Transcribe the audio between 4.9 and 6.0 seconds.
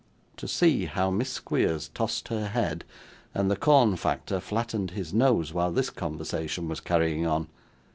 his nose, while this